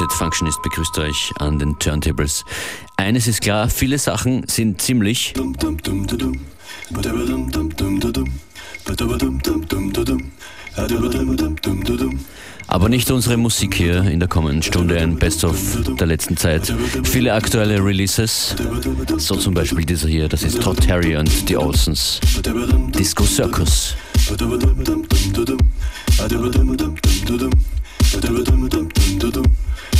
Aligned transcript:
Unlimited 0.00 0.16
Functionist 0.16 0.62
begrüßt 0.62 0.98
euch 0.98 1.32
an 1.38 1.58
den 1.58 1.78
Turntables. 1.78 2.46
Eines 2.96 3.26
ist 3.26 3.42
klar, 3.42 3.68
viele 3.68 3.98
Sachen 3.98 4.48
sind 4.48 4.80
ziemlich 4.80 5.34
aber 12.66 12.88
nicht 12.88 13.10
unsere 13.10 13.36
Musik 13.36 13.74
hier 13.74 14.04
in 14.04 14.20
der 14.20 14.28
kommenden 14.28 14.62
Stunde, 14.62 14.98
ein 14.98 15.16
Best-of 15.16 15.58
der 15.98 16.06
letzten 16.06 16.36
Zeit. 16.38 16.72
Viele 17.02 17.34
aktuelle 17.34 17.84
Releases, 17.84 18.54
so 19.18 19.36
zum 19.36 19.52
Beispiel 19.52 19.84
dieser 19.84 20.08
hier, 20.08 20.28
das 20.28 20.44
ist 20.44 20.62
Todd 20.62 20.80
Terry 20.80 21.16
und 21.16 21.28
The 21.46 21.58
Olsons, 21.58 22.20
Disco 22.94 23.24
Circus. 23.24 23.96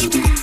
to 0.00 0.08
be. 0.08 0.39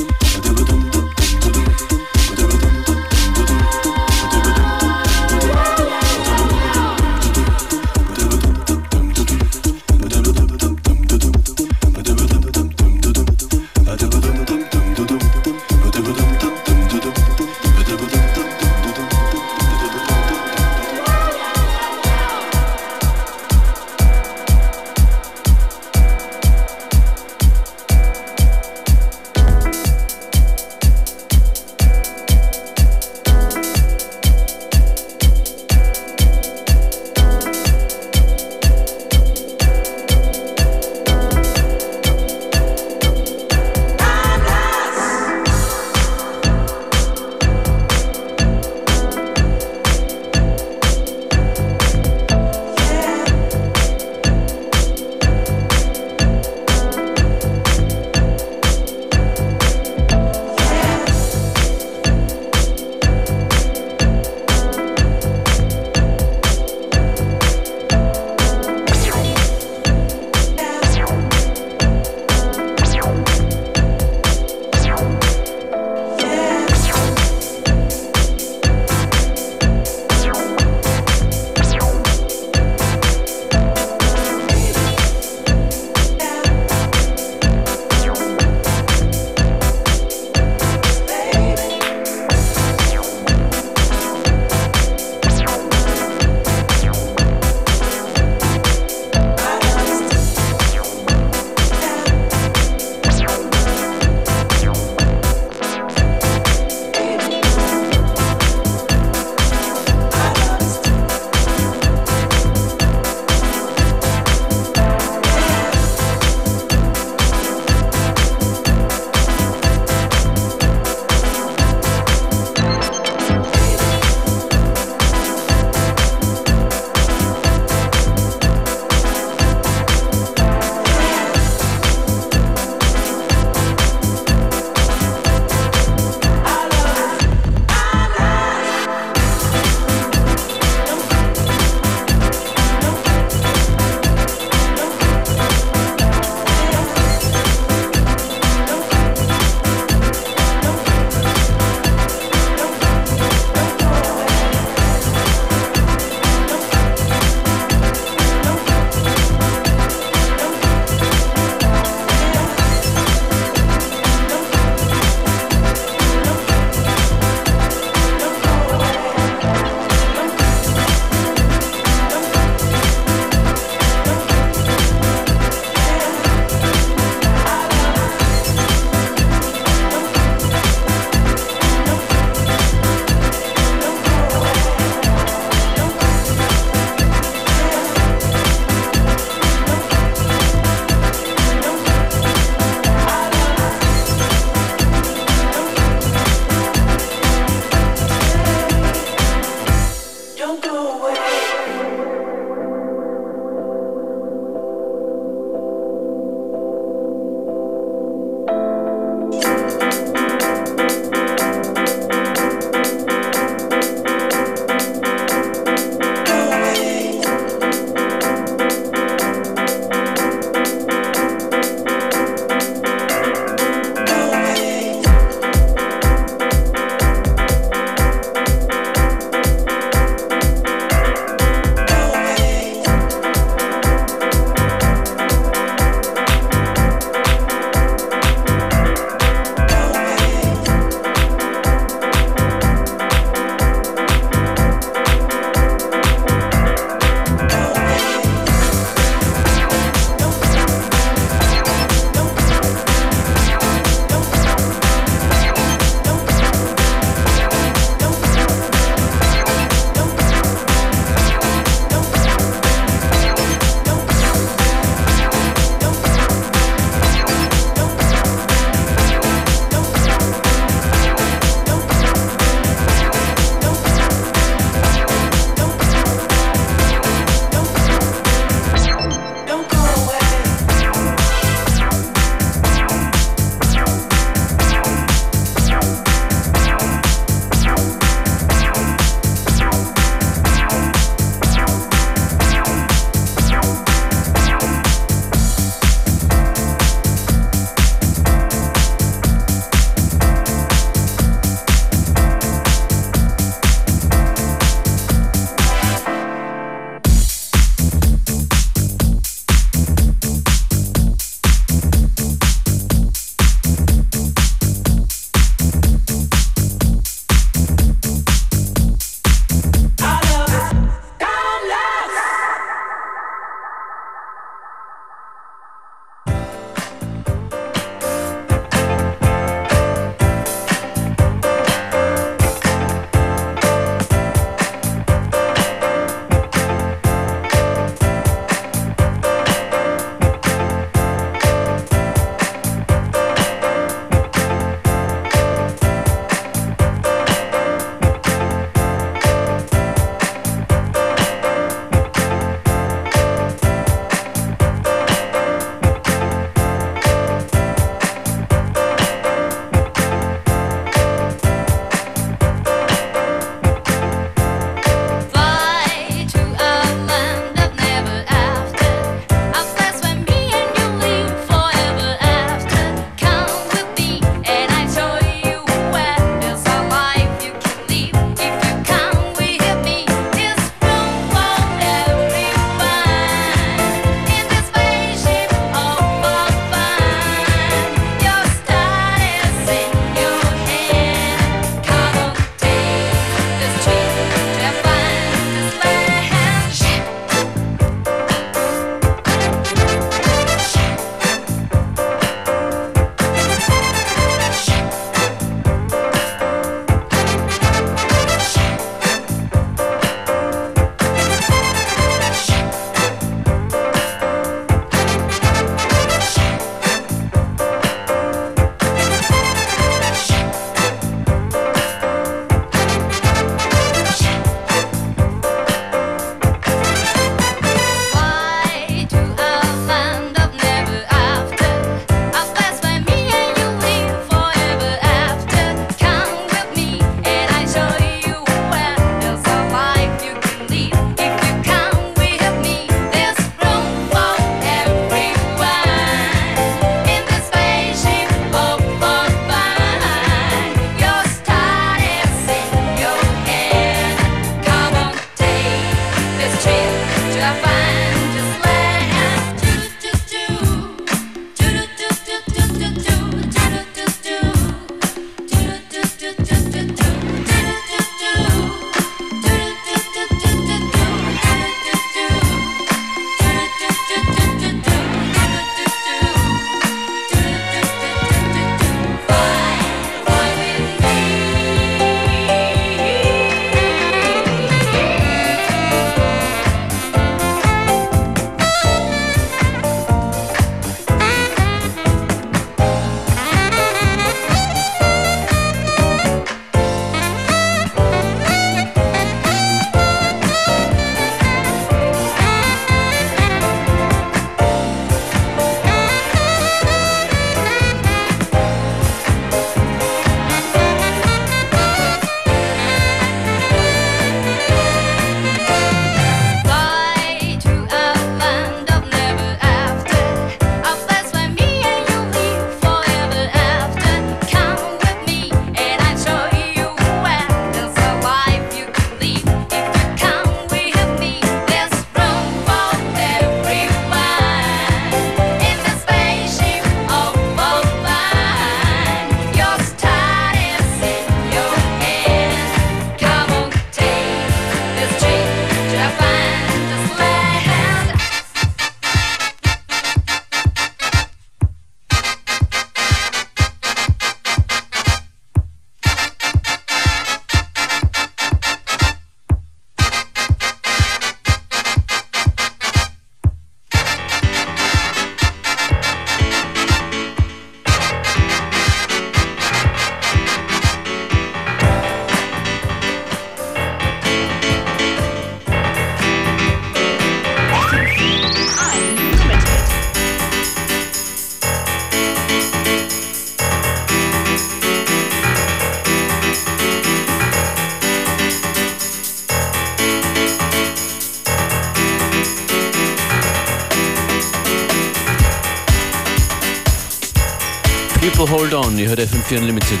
FM4 599.46 599.58
Unlimited. 599.58 600.00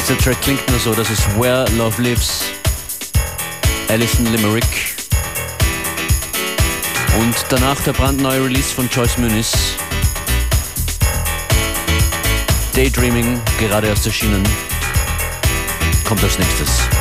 Dieser 0.00 0.18
Track 0.18 0.40
klingt 0.42 0.68
nur 0.70 0.78
so, 0.78 0.94
das 0.94 1.10
ist 1.10 1.22
Where 1.38 1.66
Love 1.76 2.00
Lives, 2.02 2.44
Alison 3.88 4.26
Limerick. 4.26 4.64
Und 7.20 7.34
danach 7.48 7.80
der 7.82 7.92
brandneue 7.92 8.44
Release 8.44 8.74
von 8.74 8.88
Joyce 8.88 9.18
Muniz. 9.18 9.52
Daydreaming, 12.74 13.40
gerade 13.58 13.88
erst 13.88 14.06
erschienen, 14.06 14.42
kommt 16.04 16.22
als 16.22 16.38
nächstes. 16.38 16.97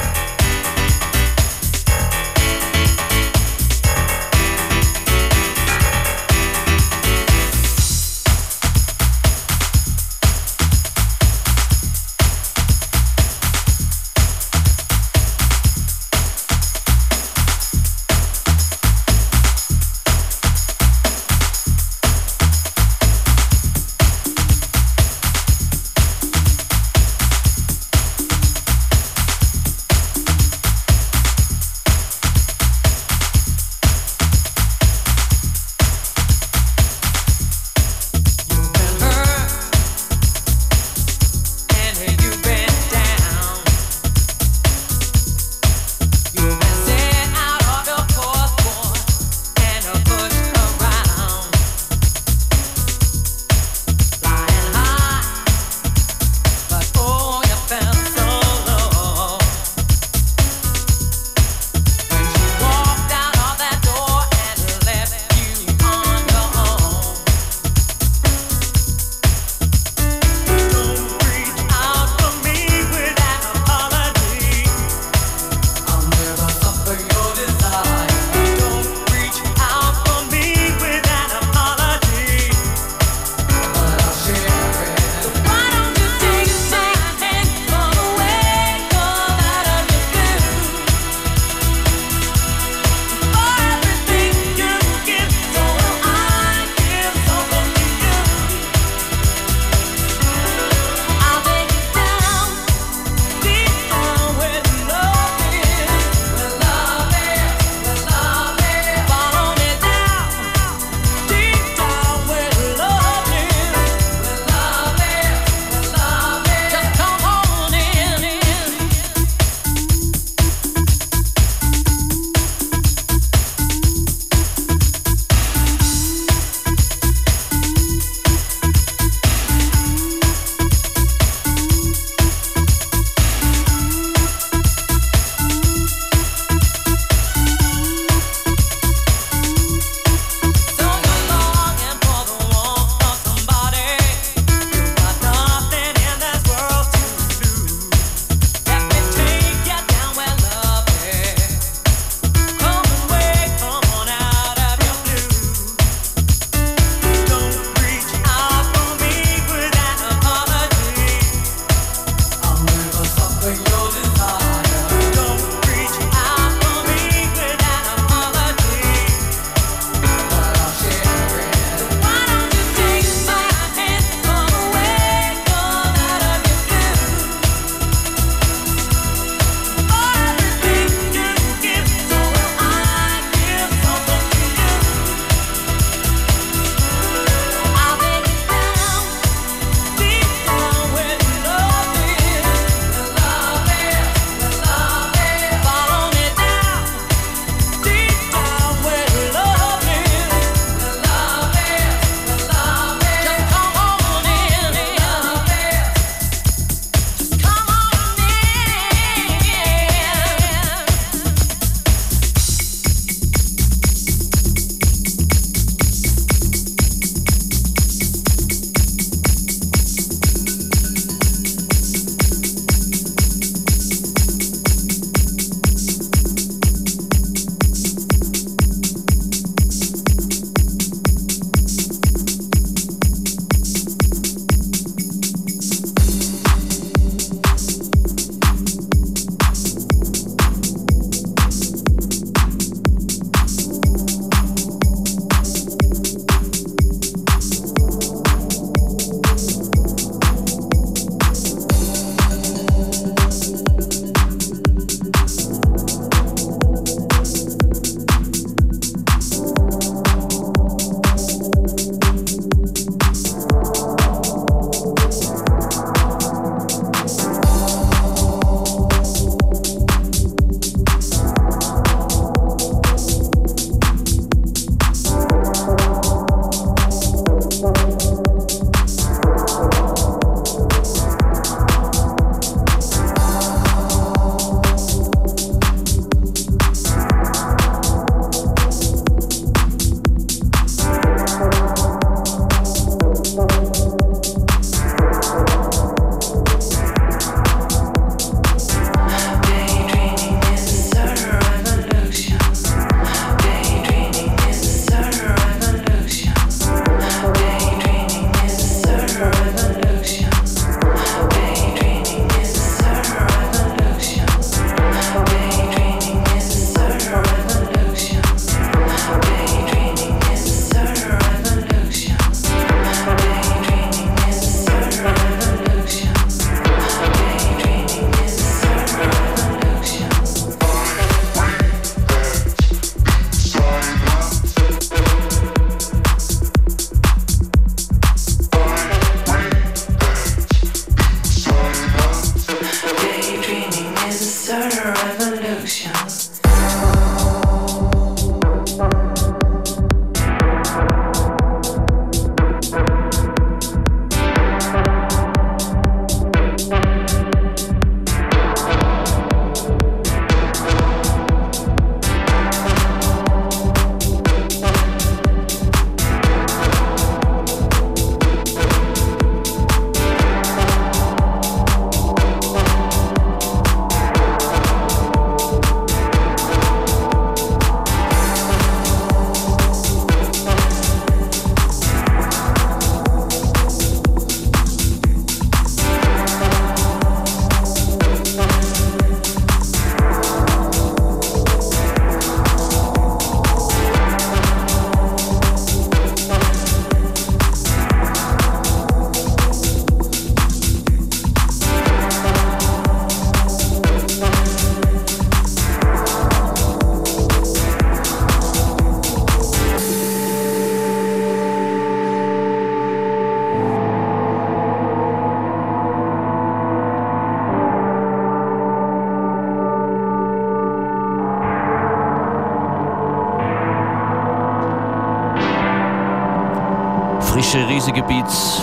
Frische, 427.48 427.66
riesige 427.70 428.04
Beats. 428.04 428.62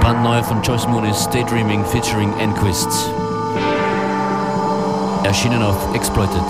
Brandneu 0.00 0.40
von 0.44 0.62
Joyce 0.62 0.86
Moonis 0.86 1.28
Daydreaming 1.30 1.84
featuring 1.84 2.32
Enquist. 2.38 2.88
Erschienen 5.24 5.60
auf 5.60 5.92
Exploited. 5.92 6.44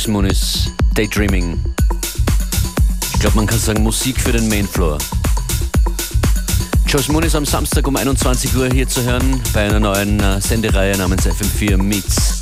Joyce 0.00 0.12
Muniz, 0.12 0.70
Daydreaming. 0.94 1.62
Ich 3.12 3.20
glaube, 3.20 3.36
man 3.36 3.46
kann 3.46 3.58
sagen 3.58 3.82
Musik 3.82 4.18
für 4.18 4.32
den 4.32 4.48
Mainfloor. 4.48 4.96
Joyce 6.86 7.08
Muniz 7.08 7.34
am 7.34 7.44
Samstag 7.44 7.86
um 7.86 7.96
21 7.96 8.56
Uhr 8.56 8.70
hier 8.72 8.88
zu 8.88 9.02
hören 9.02 9.42
bei 9.52 9.66
einer 9.66 9.78
neuen 9.78 10.18
äh, 10.18 10.40
Sendereihe 10.40 10.96
namens 10.96 11.26
FM4 11.26 11.76
Meets. 11.76 12.40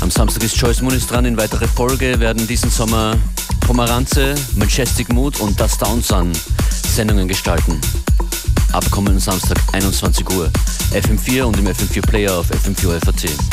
Am 0.00 0.10
Samstag 0.10 0.42
ist 0.42 0.56
Joyce 0.56 0.80
Muniz 0.82 1.06
dran. 1.06 1.24
In 1.24 1.36
weitere 1.36 1.68
Folge 1.68 2.18
werden 2.18 2.44
diesen 2.48 2.68
Sommer 2.68 3.16
Pomeranze, 3.60 4.34
Majestic 4.56 5.12
Mood 5.12 5.38
und 5.38 5.60
Das 5.60 5.78
Down 5.78 6.02
Sun 6.02 6.32
Sendungen 6.82 7.28
gestalten. 7.28 7.80
Ab 8.72 8.90
kommenden 8.90 9.20
Samstag 9.20 9.58
21 9.70 10.28
Uhr. 10.30 10.50
FM4 10.90 11.42
und 11.44 11.56
im 11.58 11.68
FM4 11.68 12.04
Player 12.04 12.36
auf 12.36 12.50
FM4 12.50 12.98
FAT. 13.04 13.49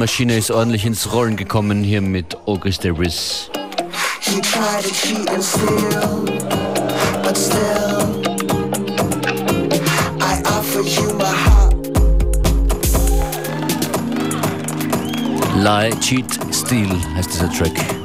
Maschine 0.00 0.38
ist 0.38 0.50
ordentlich 0.50 0.86
ins 0.86 1.12
Rollen 1.12 1.36
gekommen 1.36 1.84
hier 1.84 2.00
mit 2.00 2.34
August 2.46 2.84
Davis. 2.84 3.50
He 4.22 4.40
tried 4.40 4.82
to 4.82 4.94
cheat 4.94 5.28
and 5.28 5.44
steal, 5.44 6.24
but 7.22 7.36
still, 7.36 8.22
I 10.18 10.40
offer 10.46 10.80
you 10.80 11.12
my 11.18 11.24
heart. 11.26 11.74
Lie, 15.62 15.90
Cheat, 16.00 16.38
Steal 16.50 16.88
heißt 17.14 17.34
dieser 17.34 17.52
Track. 17.52 17.99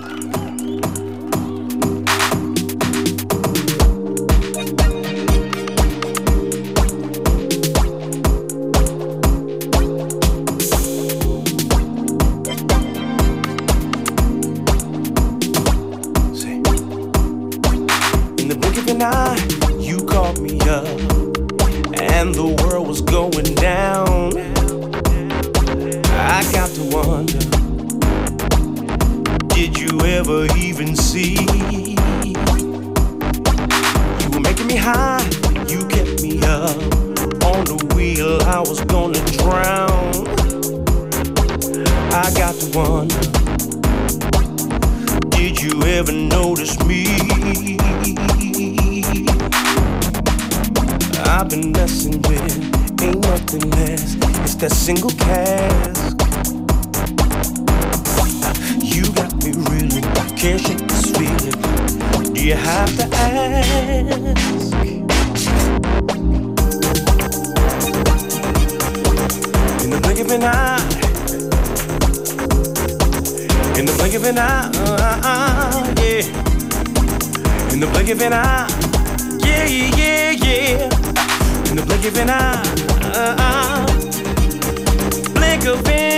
I 38.55 38.59
was 38.61 38.79
gonna 38.85 39.19
drown. 39.35 40.15
I 42.13 42.31
got 42.37 42.55
the 42.55 42.71
one. 42.73 43.09
Did 45.31 45.61
you 45.61 45.83
ever 45.83 46.13
notice 46.13 46.79
me? 46.85 47.05
I've 51.25 51.49
been 51.49 51.73
messing 51.73 52.21
with 52.21 53.03
ain't 53.03 53.19
nothing 53.23 53.69
less. 53.71 54.15
It's 54.45 54.55
that 54.55 54.71
single 54.71 55.11
cast. 55.11 56.15
You 58.81 59.03
got 59.15 59.35
me 59.43 59.51
really. 59.69 60.01
Can't 60.37 60.61
shake 60.61 60.87
this 60.87 61.11
feeling. 61.11 62.33
Do 62.33 62.41
you 62.41 62.55
have 62.55 62.95
to 62.95 63.15
ask? 63.17 64.64
of 70.25 70.31
an 70.31 70.43
eye. 70.43 70.79
In 73.77 73.85
the 73.85 73.93
blink 73.97 74.15
of 74.15 74.25
an 74.25 74.37
eye, 74.39 74.71
yeah. 75.97 77.73
In 77.73 77.79
the 77.79 77.87
blink 77.87 78.09
of 78.09 78.21
an 78.21 78.33
eye, 78.33 78.67
yeah, 79.45 79.65
yeah, 79.65 80.31
yeah. 80.31 81.69
In 81.69 81.75
the 81.75 81.83
blink 81.85 82.05
of 82.05 82.17
an 82.17 82.29
eye, 82.29 82.63
uh-uh. 83.13 83.85
blink 85.33 85.65
of 85.65 85.87
an 85.87 86.14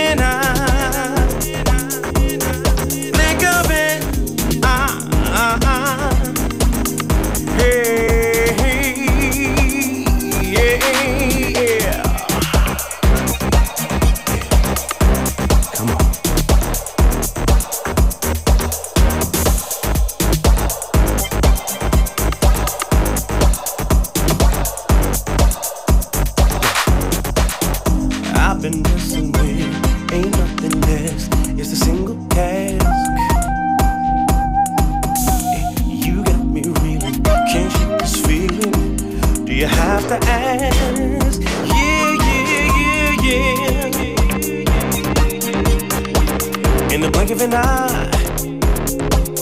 In 46.98 47.04
the 47.04 47.10
blink 47.12 47.30
of 47.30 47.40
an 47.42 47.54
eye 47.54 49.37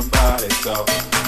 your 0.00 0.10
body 0.10 0.48
talk. 0.48 1.19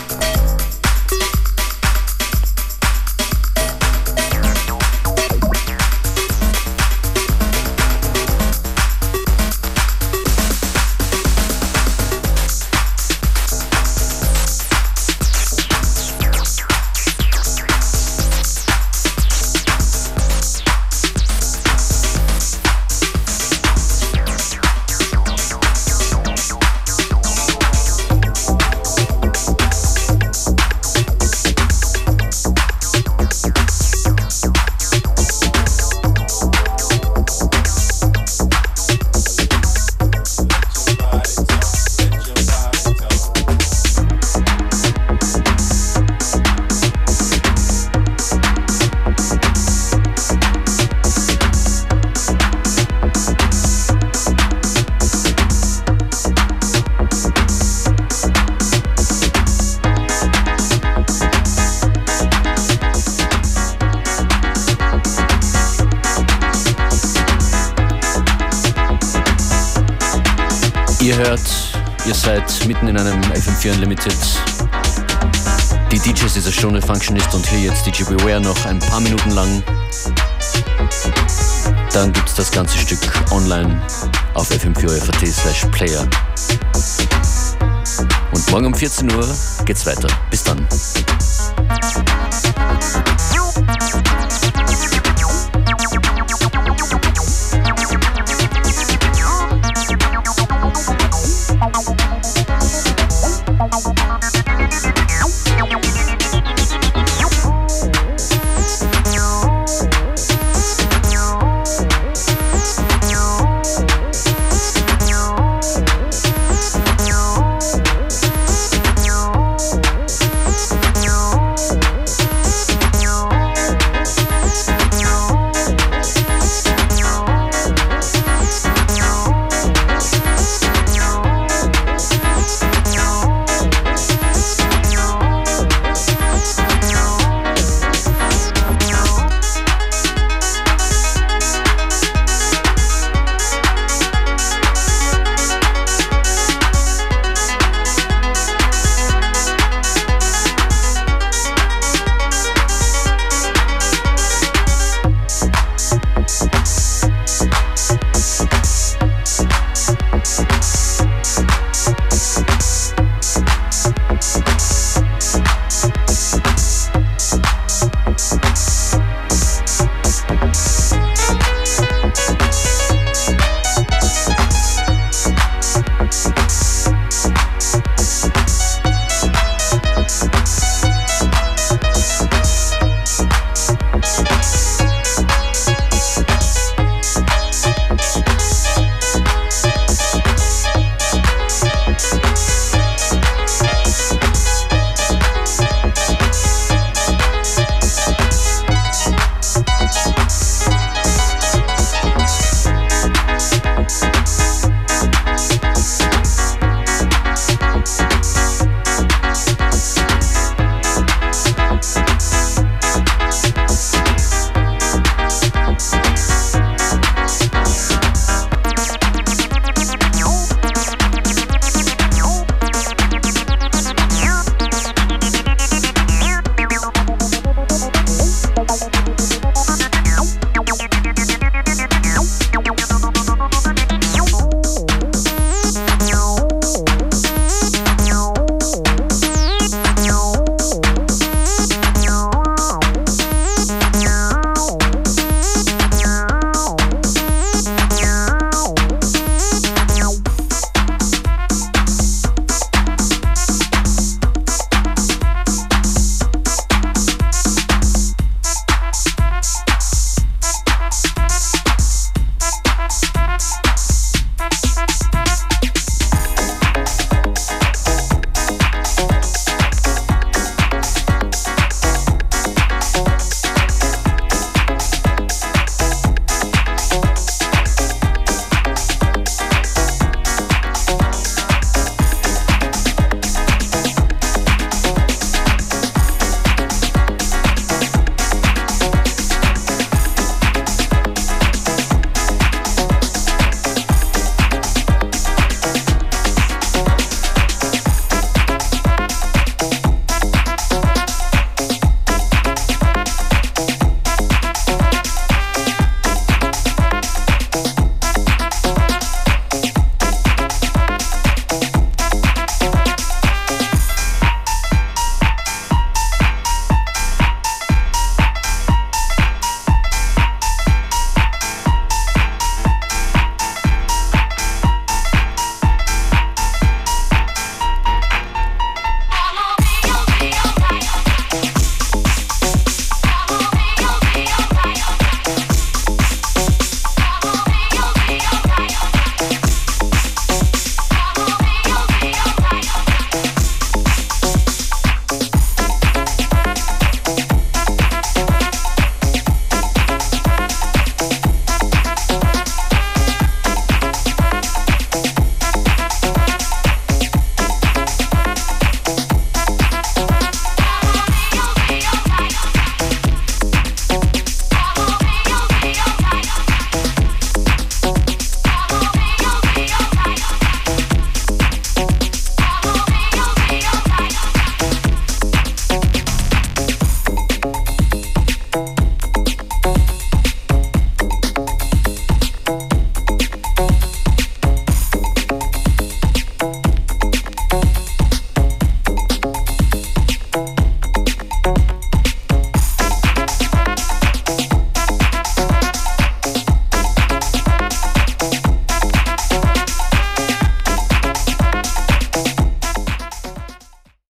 DJ 77.92 78.04
Beware 78.04 78.40
noch 78.40 78.64
ein 78.64 78.78
paar 78.78 79.00
Minuten 79.00 79.32
lang. 79.32 79.62
Dann 81.92 82.10
gibt 82.10 82.26
es 82.26 82.34
das 82.34 82.50
ganze 82.50 82.78
Stück 82.78 82.98
online 83.30 83.82
auf 84.32 84.50
fm4.at 84.50 85.28
slash 85.28 85.66
player. 85.72 86.08
Und 88.32 88.50
morgen 88.50 88.66
um 88.66 88.74
14 88.74 89.12
Uhr 89.12 89.28
geht's 89.66 89.84
weiter. 89.84 90.08
Bis. 90.30 90.41